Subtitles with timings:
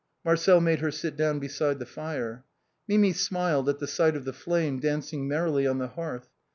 [0.25, 2.43] Marcel made her sit down beside the fire.
[2.87, 6.27] Mimi smiled at the sight of the flame dancing merrily on the hearth.